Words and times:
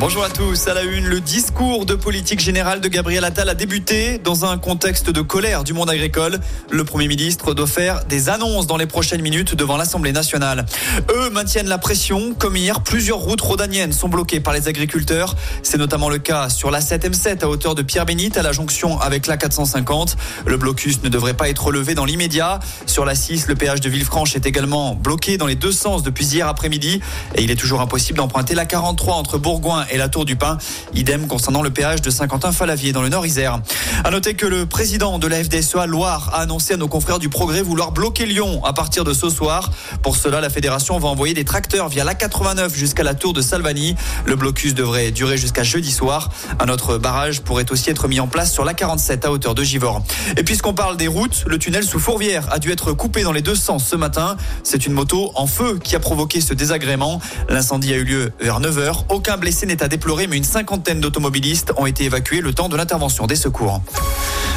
Bonjour 0.00 0.22
à 0.22 0.30
tous. 0.30 0.68
À 0.68 0.74
la 0.74 0.84
une, 0.84 1.06
le 1.06 1.20
discours 1.20 1.84
de 1.84 1.96
politique 1.96 2.38
générale 2.38 2.80
de 2.80 2.86
Gabriel 2.86 3.24
Attal 3.24 3.48
a 3.48 3.54
débuté 3.54 4.18
dans 4.18 4.44
un 4.44 4.56
contexte 4.56 5.10
de 5.10 5.20
colère 5.22 5.64
du 5.64 5.72
monde 5.72 5.90
agricole. 5.90 6.38
Le 6.70 6.84
Premier 6.84 7.08
ministre 7.08 7.52
doit 7.52 7.66
faire 7.66 8.04
des 8.04 8.28
annonces 8.28 8.68
dans 8.68 8.76
les 8.76 8.86
prochaines 8.86 9.20
minutes 9.22 9.56
devant 9.56 9.76
l'Assemblée 9.76 10.12
nationale. 10.12 10.66
Eux 11.10 11.30
maintiennent 11.30 11.66
la 11.66 11.78
pression. 11.78 12.32
Comme 12.32 12.54
hier, 12.54 12.80
plusieurs 12.82 13.18
routes 13.18 13.40
rhodaniennes 13.40 13.92
sont 13.92 14.08
bloquées 14.08 14.38
par 14.38 14.54
les 14.54 14.68
agriculteurs. 14.68 15.34
C'est 15.64 15.78
notamment 15.78 16.08
le 16.08 16.18
cas 16.18 16.48
sur 16.48 16.70
la 16.70 16.78
7M7 16.78 17.42
à 17.42 17.48
hauteur 17.48 17.74
de 17.74 17.82
Pierre-Bénite 17.82 18.36
à 18.36 18.42
la 18.42 18.52
jonction 18.52 19.00
avec 19.00 19.26
la 19.26 19.36
450. 19.36 20.16
Le 20.46 20.56
blocus 20.56 21.02
ne 21.02 21.08
devrait 21.08 21.34
pas 21.34 21.48
être 21.48 21.64
relevé 21.64 21.96
dans 21.96 22.04
l'immédiat. 22.04 22.60
Sur 22.86 23.04
la 23.04 23.16
6, 23.16 23.48
le 23.48 23.56
péage 23.56 23.80
de 23.80 23.88
Villefranche 23.88 24.36
est 24.36 24.46
également 24.46 24.94
bloqué 24.94 25.38
dans 25.38 25.46
les 25.46 25.56
deux 25.56 25.72
sens 25.72 26.04
depuis 26.04 26.24
hier 26.24 26.46
après-midi 26.46 27.00
et 27.34 27.42
il 27.42 27.50
est 27.50 27.56
toujours 27.56 27.80
impossible 27.80 28.18
d'emprunter 28.18 28.54
la 28.54 28.64
43 28.64 29.16
entre 29.16 29.38
Bourgoin 29.38 29.86
et 29.90 29.96
la 29.96 30.08
Tour 30.08 30.24
du 30.24 30.36
Pin. 30.36 30.58
Idem 30.94 31.26
concernant 31.26 31.62
le 31.62 31.70
péage 31.70 32.02
de 32.02 32.10
Saint-Quentin-Falavier 32.10 32.92
dans 32.92 33.02
le 33.02 33.08
Nord-Isère. 33.08 33.60
À 34.04 34.10
noter 34.10 34.34
que 34.34 34.46
le 34.46 34.66
président 34.66 35.18
de 35.18 35.26
la 35.26 35.42
FDSEA 35.42 35.86
Loire 35.86 36.30
a 36.32 36.40
annoncé 36.42 36.74
à 36.74 36.76
nos 36.76 36.88
confrères 36.88 37.18
du 37.18 37.28
Progrès 37.28 37.62
vouloir 37.62 37.92
bloquer 37.92 38.26
Lyon 38.26 38.64
à 38.64 38.72
partir 38.72 39.04
de 39.04 39.12
ce 39.12 39.28
soir. 39.28 39.70
Pour 40.02 40.16
cela, 40.16 40.40
la 40.40 40.50
fédération 40.50 40.98
va 40.98 41.08
envoyer 41.08 41.34
des 41.34 41.44
tracteurs 41.44 41.88
via 41.88 42.04
la 42.04 42.14
89 42.14 42.74
jusqu'à 42.74 43.02
la 43.02 43.14
tour 43.14 43.32
de 43.32 43.40
Salvani. 43.40 43.96
Le 44.24 44.36
blocus 44.36 44.74
devrait 44.74 45.10
durer 45.10 45.36
jusqu'à 45.36 45.62
jeudi 45.62 45.92
soir. 45.92 46.30
Un 46.60 46.68
autre 46.68 46.98
barrage 46.98 47.40
pourrait 47.40 47.70
aussi 47.70 47.90
être 47.90 48.08
mis 48.08 48.20
en 48.20 48.26
place 48.26 48.52
sur 48.52 48.64
la 48.64 48.74
47 48.74 49.24
à 49.24 49.32
hauteur 49.32 49.54
de 49.54 49.62
Givors. 49.62 50.02
Et 50.36 50.42
puisqu'on 50.42 50.74
parle 50.74 50.96
des 50.96 51.08
routes, 51.08 51.44
le 51.46 51.58
tunnel 51.58 51.84
sous 51.84 51.98
Fourvière 51.98 52.46
a 52.50 52.58
dû 52.58 52.70
être 52.70 52.92
coupé 52.92 53.22
dans 53.22 53.32
les 53.32 53.42
deux 53.42 53.54
sens 53.54 53.86
ce 53.86 53.96
matin. 53.96 54.36
C'est 54.62 54.86
une 54.86 54.92
moto 54.92 55.32
en 55.34 55.46
feu 55.46 55.78
qui 55.82 55.96
a 55.96 56.00
provoqué 56.00 56.40
ce 56.40 56.54
désagrément. 56.54 57.20
L'incendie 57.48 57.92
a 57.92 57.96
eu 57.96 58.04
lieu 58.04 58.32
vers 58.40 58.60
9h. 58.60 59.04
Aucun 59.08 59.36
blessé 59.36 59.66
n'est 59.66 59.77
à 59.82 59.88
déplorer, 59.88 60.26
mais 60.26 60.36
une 60.36 60.44
cinquantaine 60.44 61.00
d'automobilistes 61.00 61.72
ont 61.76 61.86
été 61.86 62.04
évacués 62.04 62.40
le 62.40 62.52
temps 62.52 62.68
de 62.68 62.76
l'intervention 62.76 63.26
des 63.26 63.36
secours. 63.36 63.80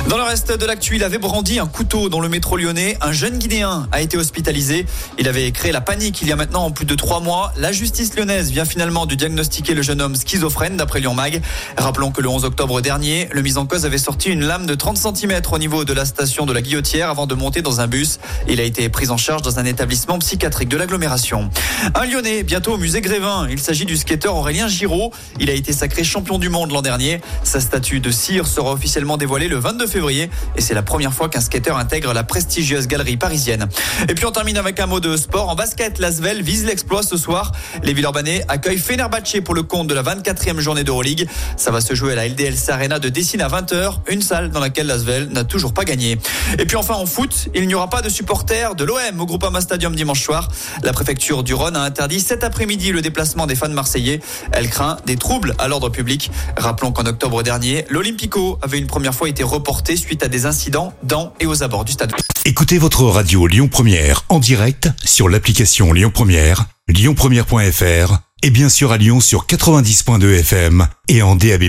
Dans 0.09 0.17
le 0.17 0.23
reste 0.23 0.51
de 0.51 0.65
l'actu, 0.65 0.95
il 0.95 1.03
avait 1.03 1.19
brandi 1.19 1.59
un 1.59 1.67
couteau 1.67 2.09
dans 2.09 2.19
le 2.19 2.27
métro 2.27 2.57
lyonnais. 2.57 2.97
Un 3.01 3.11
jeune 3.11 3.37
Guinéen 3.37 3.87
a 3.91 4.01
été 4.01 4.17
hospitalisé. 4.17 4.85
Il 5.19 5.27
avait 5.27 5.51
créé 5.51 5.71
la 5.71 5.79
panique 5.79 6.21
il 6.21 6.27
y 6.27 6.31
a 6.31 6.35
maintenant 6.35 6.71
plus 6.71 6.85
de 6.85 6.95
trois 6.95 7.19
mois. 7.19 7.53
La 7.57 7.71
justice 7.71 8.15
lyonnaise 8.15 8.49
vient 8.49 8.65
finalement 8.65 9.05
de 9.05 9.13
diagnostiquer 9.13 9.75
le 9.75 9.83
jeune 9.83 10.01
homme 10.01 10.15
schizophrène 10.15 10.75
d'après 10.75 10.99
Lyon 10.99 11.13
Mag. 11.13 11.41
Rappelons 11.77 12.11
que 12.11 12.21
le 12.21 12.29
11 12.29 12.45
octobre 12.45 12.81
dernier, 12.81 13.29
le 13.31 13.41
mis 13.41 13.57
en 13.57 13.67
cause 13.67 13.85
avait 13.85 13.99
sorti 13.99 14.29
une 14.29 14.43
lame 14.43 14.65
de 14.65 14.73
30 14.73 14.97
cm 14.97 15.41
au 15.51 15.57
niveau 15.59 15.85
de 15.85 15.93
la 15.93 16.05
station 16.05 16.45
de 16.45 16.53
la 16.53 16.61
Guillotière 16.61 17.09
avant 17.09 17.27
de 17.27 17.35
monter 17.35 17.61
dans 17.61 17.79
un 17.79 17.87
bus. 17.87 18.19
Il 18.49 18.59
a 18.59 18.63
été 18.63 18.89
pris 18.89 19.11
en 19.11 19.17
charge 19.17 19.43
dans 19.43 19.59
un 19.59 19.65
établissement 19.65 20.17
psychiatrique 20.17 20.69
de 20.69 20.77
l'agglomération. 20.77 21.49
Un 21.93 22.05
Lyonnais, 22.05 22.43
bientôt 22.43 22.73
au 22.73 22.77
musée 22.77 23.01
Grévin. 23.01 23.47
Il 23.49 23.59
s'agit 23.59 23.85
du 23.85 23.97
skateur 23.97 24.35
Aurélien 24.35 24.67
Giraud. 24.67 25.10
Il 25.39 25.49
a 25.49 25.53
été 25.53 25.73
sacré 25.73 26.03
champion 26.03 26.37
du 26.37 26.49
monde 26.49 26.71
l'an 26.71 26.81
dernier. 26.81 27.21
Sa 27.43 27.59
statue 27.59 27.99
de 27.99 28.11
cire 28.11 28.47
sera 28.47 28.71
officiellement 28.71 29.17
dévoilée 29.17 29.47
le 29.47 29.57
22 29.57 29.87
février 29.87 30.29
et 30.55 30.61
c'est 30.61 30.73
la 30.73 30.83
première 30.83 31.13
fois 31.13 31.29
qu'un 31.29 31.41
skater 31.41 31.71
intègre 31.71 32.13
la 32.13 32.23
prestigieuse 32.23 32.87
galerie 32.87 33.17
parisienne. 33.17 33.67
Et 34.09 34.15
puis 34.15 34.25
on 34.25 34.31
termine 34.31 34.57
avec 34.57 34.79
un 34.79 34.87
mot 34.87 34.99
de 34.99 35.17
sport. 35.17 35.49
En 35.49 35.55
basket, 35.55 35.99
l'Asvel 35.99 36.41
vise 36.41 36.65
l'exploit 36.65 37.03
ce 37.03 37.17
soir. 37.17 37.51
Les 37.83 37.93
Villeurbanais 37.93 38.43
accueillent 38.47 38.77
Fenerbahçe 38.77 39.41
pour 39.43 39.55
le 39.55 39.63
compte 39.63 39.87
de 39.87 39.93
la 39.93 40.03
24e 40.03 40.59
journée 40.59 40.83
d'Euroleague. 40.83 41.27
Ça 41.57 41.71
va 41.71 41.81
se 41.81 41.93
jouer 41.93 42.13
à 42.13 42.15
la 42.15 42.27
LDLC 42.27 42.69
Arena 42.69 42.99
de 42.99 43.09
Dessine 43.09 43.41
à 43.41 43.47
20h, 43.47 43.99
une 44.07 44.21
salle 44.21 44.49
dans 44.49 44.59
laquelle 44.59 44.87
l'Asvel 44.87 45.29
n'a 45.29 45.43
toujours 45.43 45.73
pas 45.73 45.85
gagné. 45.85 46.17
Et 46.59 46.65
puis 46.65 46.77
enfin 46.77 46.95
en 46.95 47.05
foot, 47.05 47.49
il 47.55 47.67
n'y 47.67 47.75
aura 47.75 47.89
pas 47.89 48.01
de 48.01 48.09
supporters 48.09 48.75
de 48.75 48.83
l'OM 48.83 49.19
au 49.19 49.25
Groupama 49.25 49.61
Stadium 49.61 49.95
dimanche 49.95 50.23
soir. 50.23 50.47
La 50.83 50.93
préfecture 50.93 51.43
du 51.43 51.53
Rhône 51.53 51.75
a 51.75 51.81
interdit 51.81 52.19
cet 52.19 52.43
après-midi 52.43 52.91
le 52.91 53.01
déplacement 53.01 53.47
des 53.47 53.55
fans 53.55 53.69
marseillais. 53.69 54.21
Elle 54.51 54.69
craint 54.69 54.97
des 55.05 55.17
troubles 55.17 55.55
à 55.57 55.67
l'ordre 55.67 55.89
public. 55.89 56.31
Rappelons 56.57 56.91
qu'en 56.91 57.05
octobre 57.05 57.43
dernier, 57.43 57.85
l'Olympico 57.89 58.57
avait 58.61 58.79
une 58.79 58.87
première 58.87 59.13
fois 59.13 59.29
été 59.29 59.43
reporté 59.43 59.95
suite 59.95 60.23
à 60.23 60.27
des 60.27 60.45
incidents 60.45 60.93
dans 61.03 61.33
et 61.39 61.45
aux 61.45 61.63
abords 61.63 61.85
du 61.85 61.91
stade. 61.91 62.11
Écoutez 62.45 62.77
votre 62.77 63.03
radio 63.03 63.45
Lyon 63.47 63.67
Première 63.67 64.23
en 64.29 64.39
direct 64.39 64.89
sur 65.03 65.29
l'application 65.29 65.93
Lyon 65.93 66.11
Première, 66.13 66.65
lyonpremière.fr 66.87 68.17
et 68.43 68.49
bien 68.49 68.69
sûr 68.69 68.91
à 68.91 68.97
Lyon 68.97 69.19
sur 69.19 69.45
90.2 69.45 70.39
FM 70.39 70.87
et 71.07 71.21
en 71.21 71.35
DAB+. 71.35 71.65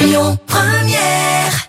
Lyon 0.00 0.38
Première 0.46 1.68